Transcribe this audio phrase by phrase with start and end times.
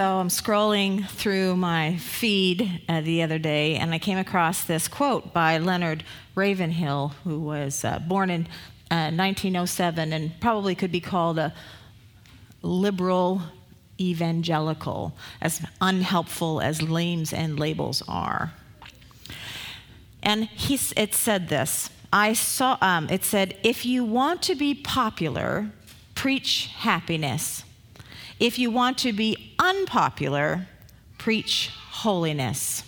[0.00, 4.88] So I'm scrolling through my feed uh, the other day, and I came across this
[4.88, 8.46] quote by Leonard Ravenhill, who was uh, born in
[8.90, 11.52] uh, 1907 and probably could be called a
[12.62, 13.42] liberal
[14.00, 18.54] evangelical, as unhelpful as names and labels are.
[20.22, 21.90] And he, it said this.
[22.10, 22.78] I saw.
[22.80, 25.70] Um, it said, "If you want to be popular,
[26.14, 27.64] preach happiness."
[28.40, 30.66] If you want to be unpopular,
[31.18, 32.82] preach holiness.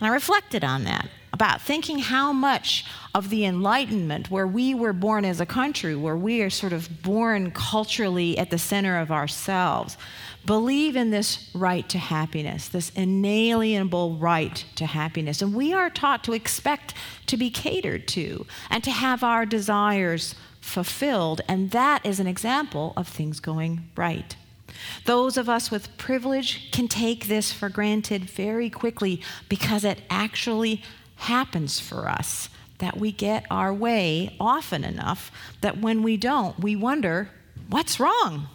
[0.00, 4.94] And I reflected on that, about thinking how much of the Enlightenment, where we were
[4.94, 9.12] born as a country, where we are sort of born culturally at the center of
[9.12, 9.98] ourselves,
[10.46, 15.42] believe in this right to happiness, this inalienable right to happiness.
[15.42, 16.94] And we are taught to expect
[17.26, 21.42] to be catered to and to have our desires fulfilled.
[21.46, 24.34] And that is an example of things going right.
[25.04, 30.82] Those of us with privilege can take this for granted very quickly because it actually
[31.16, 36.74] happens for us that we get our way often enough that when we don't, we
[36.74, 37.28] wonder,
[37.68, 38.48] what's wrong?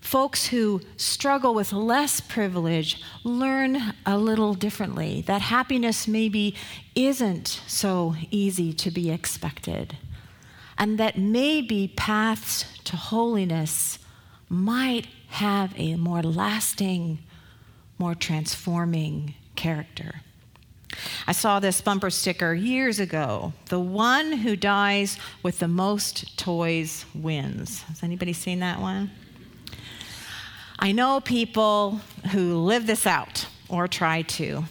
[0.00, 6.56] Folks who struggle with less privilege learn a little differently that happiness maybe
[6.94, 9.96] isn't so easy to be expected
[10.80, 13.98] and that maybe paths to holiness
[14.48, 17.18] might have a more lasting,
[17.98, 20.22] more transforming character.
[21.26, 23.52] I saw this bumper sticker years ago.
[23.66, 27.82] The one who dies with the most toys wins.
[27.82, 29.10] Has anybody seen that one?
[30.78, 32.00] I know people
[32.32, 34.64] who live this out or try to.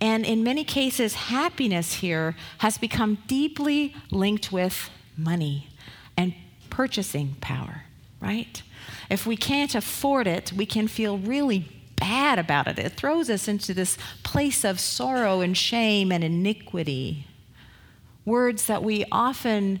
[0.00, 5.68] And in many cases, happiness here has become deeply linked with money
[6.16, 6.34] and
[6.70, 7.84] purchasing power,
[8.20, 8.62] right?
[9.10, 12.78] If we can't afford it, we can feel really bad about it.
[12.78, 17.26] It throws us into this place of sorrow and shame and iniquity.
[18.24, 19.80] Words that we often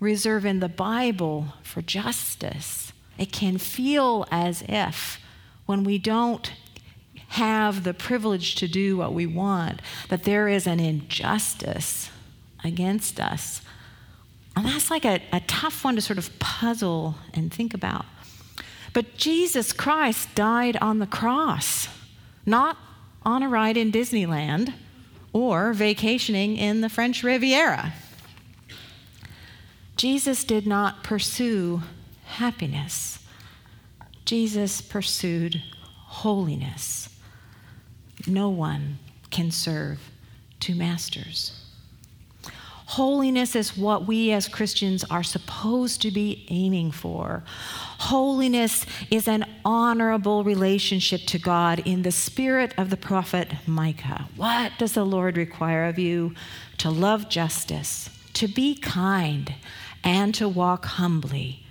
[0.00, 2.92] reserve in the Bible for justice.
[3.18, 5.20] It can feel as if
[5.64, 6.52] when we don't
[7.28, 12.10] have the privilege to do what we want, that there is an injustice
[12.62, 13.62] against us.
[14.56, 18.04] And that's like a, a tough one to sort of puzzle and think about.
[18.92, 21.88] But Jesus Christ died on the cross,
[22.44, 22.76] not
[23.24, 24.74] on a ride in Disneyland
[25.32, 27.94] or vacationing in the French Riviera.
[29.96, 31.82] Jesus did not pursue
[32.24, 33.18] happiness,
[34.24, 35.62] Jesus pursued
[36.06, 37.08] holiness.
[38.26, 38.98] No one
[39.30, 39.98] can serve
[40.60, 41.61] two masters.
[42.92, 47.42] Holiness is what we as Christians are supposed to be aiming for.
[47.46, 54.28] Holiness is an honorable relationship to God in the spirit of the prophet Micah.
[54.36, 56.34] What does the Lord require of you?
[56.78, 59.54] To love justice, to be kind,
[60.04, 61.64] and to walk humbly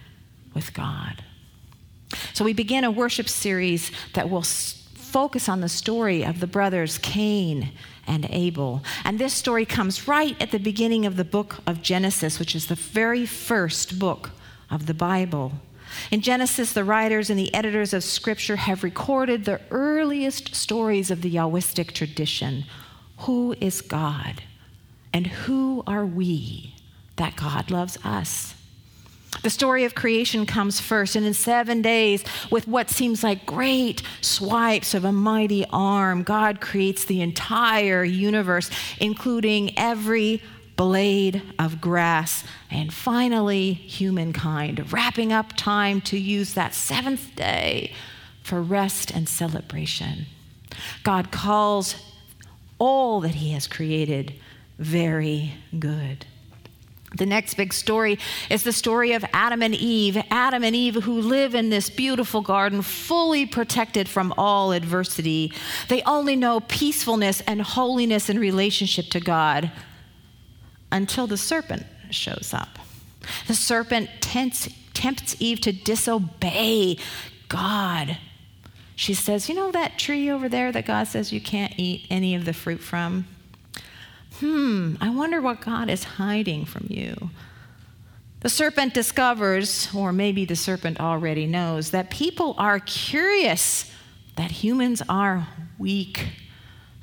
[0.56, 1.24] with God.
[2.34, 6.98] So we begin a worship series that will focus on the story of the brothers
[6.98, 7.74] Cain
[8.08, 8.84] and Abel.
[9.04, 12.68] And this story comes right at the beginning of the book of Genesis, which is
[12.68, 14.32] the very first book
[14.70, 15.54] of the Bible.
[16.10, 21.22] In Genesis, the writers and the editors of Scripture have recorded the earliest stories of
[21.22, 22.66] the Yahwistic tradition.
[23.20, 24.42] Who is God?
[25.14, 26.76] And who are we
[27.18, 28.56] that God loves us?
[29.44, 34.04] The story of creation comes first, and in seven days, with what seems like great
[34.22, 38.70] swipes of a mighty arm, God creates the entire universe,
[39.00, 40.44] including every
[40.76, 47.94] blade of grass, and finally, humankind, wrapping up time to use that seventh day
[48.44, 50.26] for rest and celebration.
[51.04, 51.96] God calls
[52.80, 54.34] all that He has created
[54.78, 56.26] very good.
[57.16, 58.20] The next big story
[58.50, 60.18] is the story of Adam and Eve.
[60.30, 65.52] Adam and Eve, who live in this beautiful garden, fully protected from all adversity.
[65.90, 69.72] They only know peacefulness and holiness in relationship to God
[70.92, 72.80] until the serpent shows up.
[73.48, 76.98] The serpent tempts, tempts Eve to disobey
[77.50, 78.18] God
[78.96, 82.36] She says, You know that tree over there that God says you can't eat any
[82.36, 83.26] of the fruit from?
[84.42, 87.30] Hmm, I wonder what God is hiding from you.
[88.40, 93.92] The serpent discovers, or maybe the serpent already knows, that people are curious
[94.38, 95.48] that humans are
[95.78, 96.30] weak.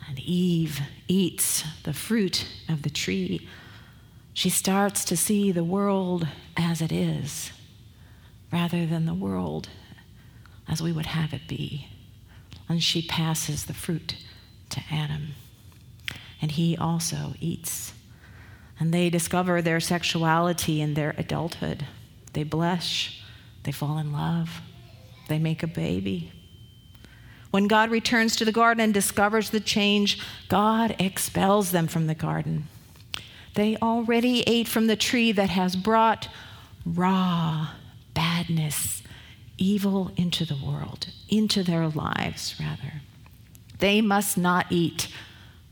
[0.09, 3.49] And Eve eats the fruit of the tree.
[4.35, 6.27] She starts to see the world
[6.57, 7.53] as it is,
[8.53, 9.69] rather than the world
[10.67, 11.87] as we would have it be.
[12.69, 14.17] And she passes the fruit
[14.71, 15.35] to Adam.
[16.41, 17.93] And he also eats
[18.81, 21.87] and they discover their sexuality in their adulthood.
[22.33, 23.21] They blush,
[23.65, 24.61] they fall in love,
[25.29, 26.33] they make a baby.
[27.51, 32.15] When God returns to the garden and discovers the change, God expels them from the
[32.15, 32.69] garden.
[33.55, 36.29] They already ate from the tree that has brought
[36.85, 37.69] raw
[38.15, 39.03] badness,
[39.57, 43.01] evil into the world, into their lives, rather.
[43.79, 45.09] They must not eat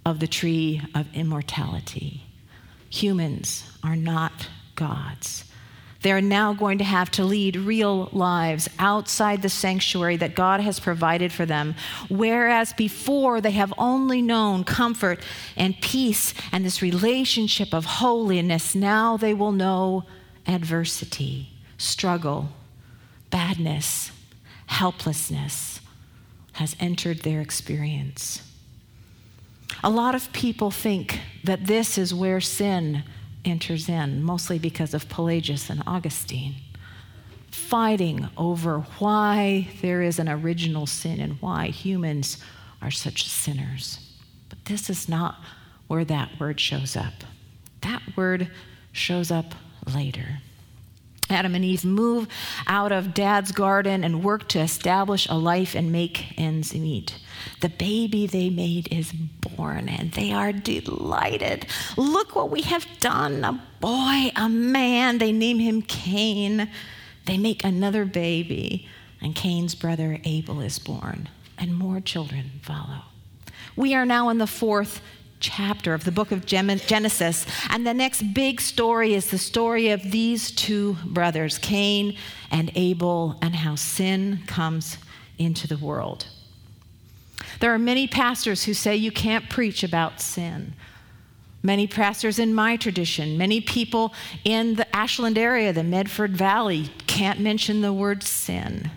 [0.07, 2.23] of the tree of immortality
[2.89, 5.45] humans are not gods.
[6.03, 10.79] They're now going to have to lead real lives outside the sanctuary that God has
[10.79, 11.75] provided for them,
[12.09, 15.21] whereas before they have only known comfort
[15.57, 18.77] and peace and this relationship of holiness.
[18.77, 20.05] Now they will know
[20.47, 21.49] adversity,
[21.79, 22.51] struggle,
[23.31, 24.13] badness,
[24.67, 25.81] helplessness
[26.53, 28.46] has entered their experience.
[29.83, 33.05] A lot of people think that this is where sin
[33.45, 36.57] enters in, mostly because of Pelagius and Augustine,
[37.51, 42.39] fighting over why there is an original sin and why humans
[42.83, 43.99] are such sinners.
[44.49, 45.37] But this is not
[45.87, 47.25] where that word shows up.
[47.83, 48.51] That word
[48.93, 49.55] shows up
[49.95, 50.41] later.
[51.29, 52.29] Adam and Eve move
[52.67, 57.19] out of dad's garden and work to establish a life and make ends meet.
[57.61, 59.13] The baby they made is
[59.57, 61.67] born and they are delighted.
[61.97, 65.19] Look what we have done a boy, a man.
[65.19, 66.71] They name him Cain.
[67.25, 68.89] They make another baby,
[69.21, 73.03] and Cain's brother Abel is born, and more children follow.
[73.75, 75.01] We are now in the fourth
[75.41, 77.47] chapter of the book of Genesis.
[77.71, 82.17] And the next big story is the story of these two brothers, Cain
[82.51, 84.99] and Abel, and how sin comes
[85.39, 86.27] into the world.
[87.61, 90.75] There are many pastors who say you can't preach about sin.
[91.63, 94.15] Many pastors in my tradition, many people
[94.45, 98.91] in the Ashland area, the Medford Valley, can't mention the word sin.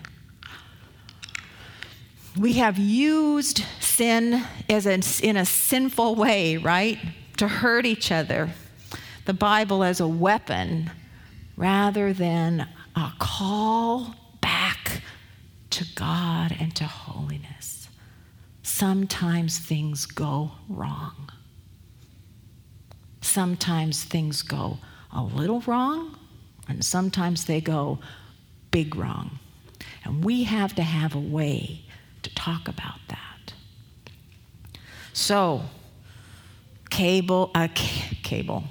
[2.38, 6.98] We have used sin as a, in a sinful way, right?
[7.38, 8.50] To hurt each other.
[9.24, 10.90] The Bible as a weapon
[11.56, 15.02] rather than a call back
[15.70, 17.79] to God and to holiness.
[18.70, 21.28] Sometimes things go wrong.
[23.20, 24.78] Sometimes things go
[25.12, 26.16] a little wrong,
[26.66, 27.98] and sometimes they go
[28.70, 29.38] big wrong.
[30.04, 31.82] And we have to have a way
[32.22, 33.52] to talk about that.
[35.12, 35.62] So,
[36.90, 38.64] cable, uh, c- cable,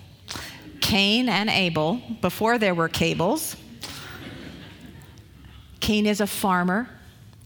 [0.79, 3.57] Cain and Abel, before there were cables,
[5.81, 6.89] Cain is a farmer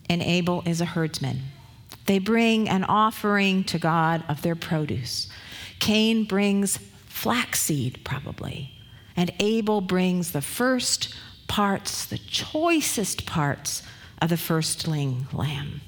[0.07, 1.41] and Abel is a herdsman.
[2.05, 5.29] They bring an offering to God of their produce.
[5.79, 8.71] Cain brings flaxseed, probably,
[9.15, 11.15] and Abel brings the first
[11.47, 13.83] parts, the choicest parts
[14.21, 15.81] of the firstling lamb.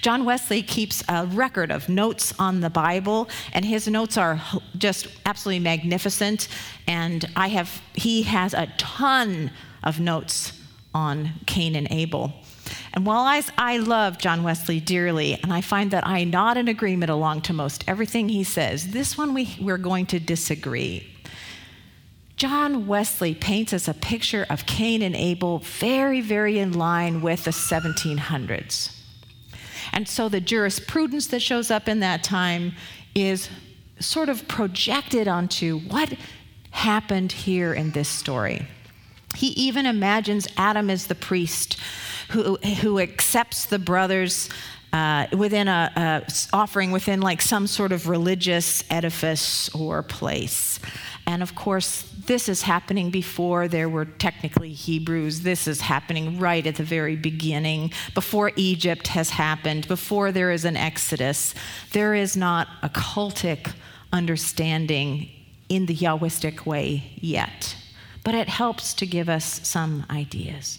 [0.00, 4.40] John Wesley keeps a record of notes on the Bible, and his notes are
[4.76, 6.48] just absolutely magnificent.
[6.86, 9.50] And I have, he has a ton
[9.82, 10.52] of notes
[10.94, 12.32] on Cain and Abel.
[12.94, 16.68] And while I, I love John Wesley dearly, and I find that I nod in
[16.68, 21.06] agreement along to most everything he says, this one we, we're going to disagree.
[22.36, 27.44] John Wesley paints us a picture of Cain and Abel very, very in line with
[27.44, 28.94] the 1700s.
[29.92, 32.74] And so the jurisprudence that shows up in that time
[33.14, 33.48] is
[33.98, 36.14] sort of projected onto what
[36.70, 38.66] happened here in this story.
[39.36, 41.78] He even imagines Adam as the priest
[42.30, 44.48] who, who accepts the brothers
[44.92, 50.80] uh, within a, a, offering within like some sort of religious edifice or place.
[51.26, 55.42] And of course, this is happening before there were technically Hebrews.
[55.42, 60.64] This is happening right at the very beginning, before Egypt has happened, before there is
[60.64, 61.54] an Exodus.
[61.92, 63.72] There is not a cultic
[64.10, 65.28] understanding
[65.68, 67.76] in the Yahwistic way yet,
[68.24, 70.78] but it helps to give us some ideas.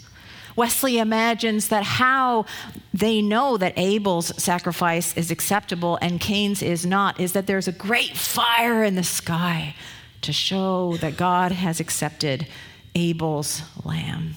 [0.56, 2.46] Wesley imagines that how
[2.94, 7.72] they know that Abel's sacrifice is acceptable and Cain's is not is that there's a
[7.72, 9.76] great fire in the sky
[10.22, 12.46] to show that God has accepted
[12.94, 14.36] Abel's lamb.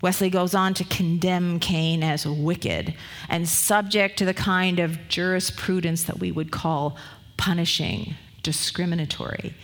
[0.00, 2.94] Wesley goes on to condemn Cain as wicked
[3.28, 6.96] and subject to the kind of jurisprudence that we would call
[7.36, 9.54] punishing, discriminatory,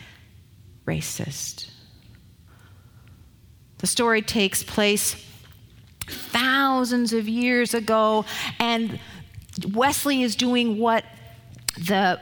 [0.89, 1.71] racist.
[3.79, 5.25] The story takes place
[6.07, 8.25] thousands of years ago,
[8.59, 8.99] and
[9.73, 11.05] Wesley is doing what
[11.77, 12.19] the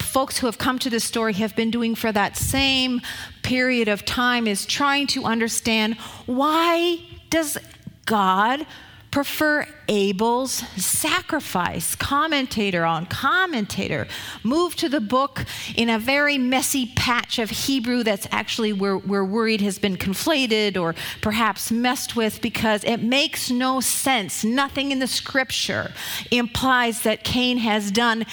[0.00, 3.00] folks who have come to this story have been doing for that same
[3.42, 5.94] period of time is trying to understand
[6.26, 6.98] why
[7.30, 7.58] does
[8.06, 8.66] God
[9.10, 11.94] prefer Abel's sacrifice.
[11.96, 14.06] Commentator on commentator.
[14.44, 19.24] Move to the book in a very messy patch of Hebrew that's actually we're, we're
[19.24, 24.44] worried has been conflated or perhaps messed with because it makes no sense.
[24.44, 25.92] Nothing in the scripture
[26.30, 28.26] implies that Cain has done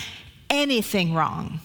[0.50, 1.60] anything wrong.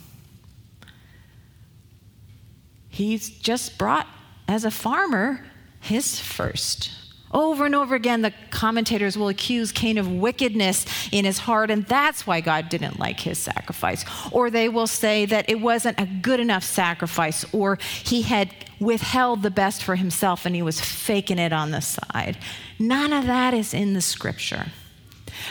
[2.89, 4.07] He's just brought
[4.49, 5.45] as a farmer
[5.81, 7.02] his first
[7.33, 11.87] over and over again, the commentators will accuse Cain of wickedness in his heart, and
[11.87, 14.05] that's why God didn't like his sacrifice.
[14.31, 19.43] Or they will say that it wasn't a good enough sacrifice, or he had withheld
[19.43, 22.37] the best for himself and he was faking it on the side.
[22.79, 24.67] None of that is in the scripture.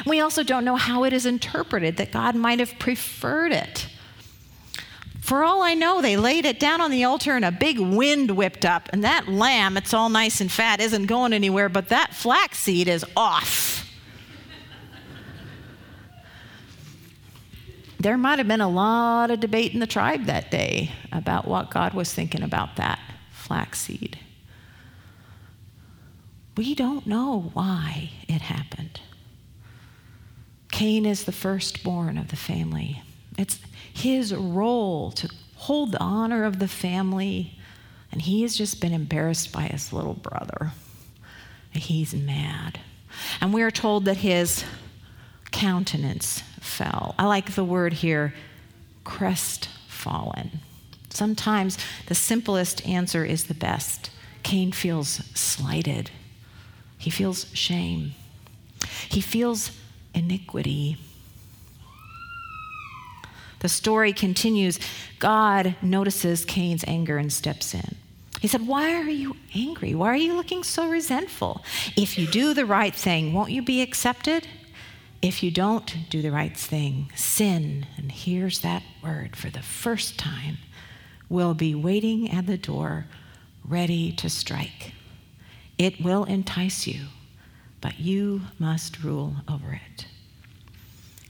[0.05, 3.87] We also don't know how it is interpreted, that God might have preferred it.
[5.21, 8.31] For all I know, they laid it down on the altar and a big wind
[8.31, 12.13] whipped up, and that lamb, it's all nice and fat, isn't going anywhere, but that
[12.13, 13.71] flaxseed is off.
[18.01, 21.69] there might have been a lot of debate in the tribe that day about what
[21.69, 22.99] God was thinking about that
[23.31, 24.17] flaxseed.
[26.57, 28.99] We don't know why it happened.
[30.71, 33.03] Cain is the firstborn of the family.
[33.37, 33.59] It's
[33.93, 37.57] his role to hold the honor of the family.
[38.11, 40.71] And he has just been embarrassed by his little brother.
[41.71, 42.79] He's mad.
[43.39, 44.65] And we are told that his
[45.51, 47.15] countenance fell.
[47.17, 48.33] I like the word here,
[49.03, 50.59] crestfallen.
[51.09, 54.11] Sometimes the simplest answer is the best.
[54.43, 56.09] Cain feels slighted,
[56.97, 58.13] he feels shame,
[59.09, 59.71] he feels
[60.13, 60.97] iniquity.
[63.61, 64.79] The story continues.
[65.19, 67.95] God notices Cain's anger and steps in.
[68.41, 69.93] He said, Why are you angry?
[69.93, 71.63] Why are you looking so resentful?
[71.95, 74.47] If you do the right thing, won't you be accepted?
[75.21, 80.17] If you don't do the right thing, sin, and here's that word for the first
[80.17, 80.57] time,
[81.29, 83.05] will be waiting at the door,
[83.63, 84.93] ready to strike.
[85.77, 87.05] It will entice you,
[87.79, 90.07] but you must rule over it.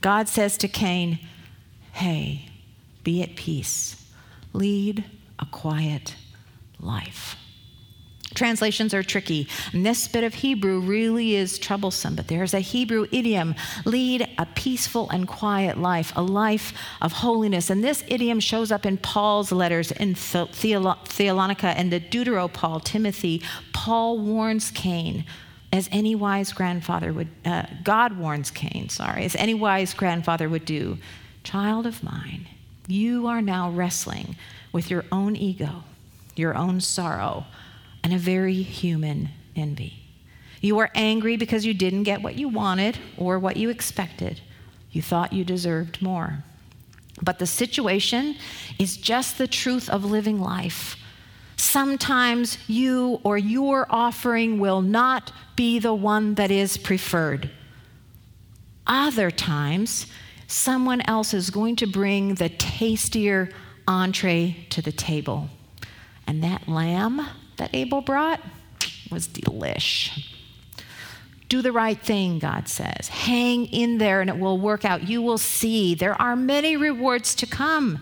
[0.00, 1.18] God says to Cain,
[1.92, 2.46] Hey,
[3.04, 4.04] be at peace.
[4.52, 5.04] Lead
[5.38, 6.16] a quiet
[6.80, 7.36] life.
[8.34, 9.46] Translations are tricky.
[9.72, 14.46] And this bit of Hebrew really is troublesome, but there's a Hebrew idiom lead a
[14.46, 16.72] peaceful and quiet life, a life
[17.02, 17.68] of holiness.
[17.68, 23.42] And this idiom shows up in Paul's letters in Thessalonica and the Deutero Paul, Timothy.
[23.72, 25.24] Paul warns Cain,
[25.72, 30.64] as any wise grandfather would, uh, God warns Cain, sorry, as any wise grandfather would
[30.64, 30.98] do
[31.44, 32.48] Child of mine,
[32.86, 34.36] you are now wrestling
[34.72, 35.84] with your own ego,
[36.36, 37.46] your own sorrow,
[38.02, 40.02] and a very human envy.
[40.60, 44.40] You are angry because you didn't get what you wanted or what you expected.
[44.92, 46.44] You thought you deserved more.
[47.20, 48.36] But the situation
[48.78, 50.96] is just the truth of living life.
[51.56, 57.50] Sometimes you or your offering will not be the one that is preferred.
[58.86, 60.06] Other times,
[60.52, 63.48] someone else is going to bring the tastier
[63.88, 65.48] entree to the table.
[66.26, 68.40] And that lamb that Abel brought
[69.10, 70.28] was delish.
[71.48, 73.08] Do the right thing, God says.
[73.08, 75.08] Hang in there and it will work out.
[75.08, 77.98] You will see there are many rewards to come.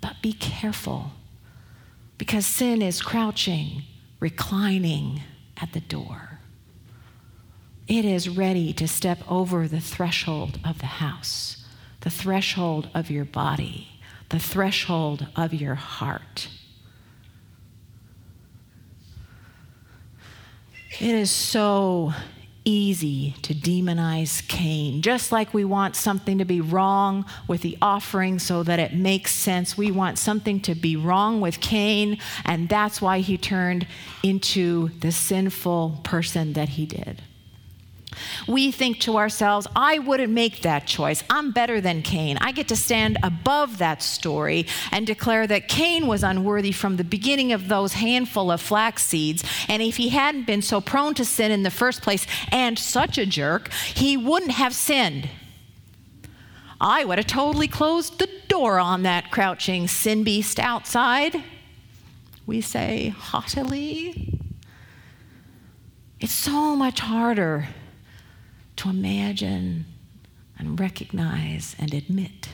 [0.00, 1.12] But be careful
[2.18, 3.82] because sin is crouching,
[4.20, 5.22] reclining
[5.60, 6.40] at the door.
[7.88, 11.65] It is ready to step over the threshold of the house
[12.06, 13.88] the threshold of your body,
[14.28, 16.46] the threshold of your heart.
[21.00, 22.12] It is so
[22.64, 25.02] easy to demonize Cain.
[25.02, 29.32] Just like we want something to be wrong with the offering so that it makes
[29.32, 33.84] sense, we want something to be wrong with Cain, and that's why he turned
[34.22, 37.20] into the sinful person that he did.
[38.46, 41.22] We think to ourselves, I wouldn't make that choice.
[41.30, 42.38] I'm better than Cain.
[42.40, 47.04] I get to stand above that story and declare that Cain was unworthy from the
[47.04, 49.44] beginning of those handful of flax seeds.
[49.68, 53.18] And if he hadn't been so prone to sin in the first place and such
[53.18, 55.28] a jerk, he wouldn't have sinned.
[56.80, 61.42] I would have totally closed the door on that crouching sin beast outside.
[62.46, 64.38] We say haughtily.
[66.20, 67.68] It's so much harder
[68.76, 69.86] to imagine
[70.58, 72.48] and recognize and admit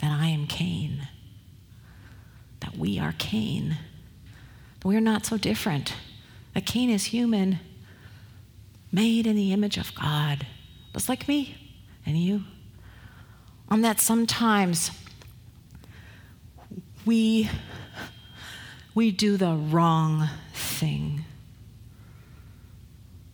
[0.00, 1.06] that I am Cain,
[2.60, 3.78] that we are Cain.
[4.80, 5.94] that We're not so different.
[6.54, 7.60] That Cain is human,
[8.90, 10.46] made in the image of God,
[10.92, 11.56] just like me
[12.04, 12.42] and you.
[13.68, 14.90] On that sometimes
[17.06, 17.48] we,
[18.94, 21.21] we do the wrong thing.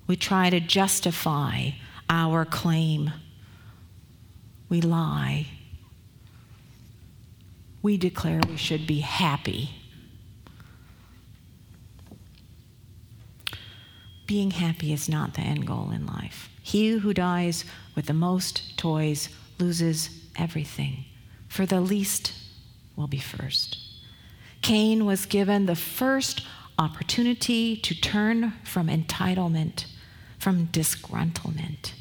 [0.09, 1.71] We try to justify
[2.09, 3.12] our claim.
[4.71, 5.49] We lie.
[7.83, 9.71] We declare we should be happy.
[14.27, 16.49] Being happy is not the end goal in life.
[16.62, 21.05] He who dies with the most toys loses everything,
[21.49, 22.33] for the least
[22.97, 23.79] will be first.
[24.62, 26.43] Cain was given the first
[26.79, 29.85] opportunity to turn from entitlement
[30.49, 31.93] from disgruntlement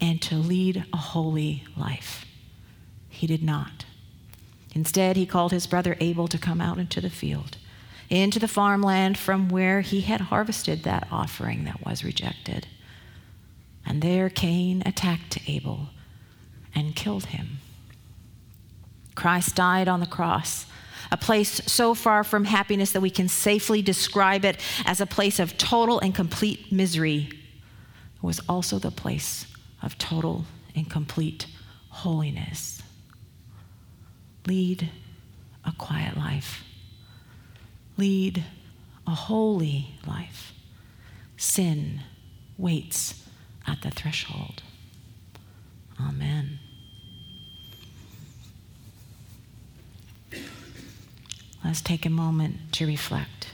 [0.00, 2.24] and to lead a holy life.
[3.08, 3.84] He did not.
[4.76, 7.56] Instead, he called his brother Abel to come out into the field,
[8.08, 12.68] into the farmland from where he had harvested that offering that was rejected.
[13.84, 15.88] And there Cain attacked Abel
[16.72, 17.58] and killed him.
[19.16, 20.66] Christ died on the cross,
[21.10, 25.40] a place so far from happiness that we can safely describe it as a place
[25.40, 27.30] of total and complete misery
[28.22, 29.46] was also the place
[29.82, 31.46] of total and complete
[31.88, 32.82] holiness.
[34.46, 34.90] Lead
[35.64, 36.64] a quiet life.
[37.96, 38.44] Lead
[39.06, 40.52] a holy life.
[41.36, 42.00] Sin
[42.56, 43.24] waits
[43.66, 44.62] at the threshold.
[46.00, 46.58] Amen.
[51.64, 53.48] Let's take a moment to reflect.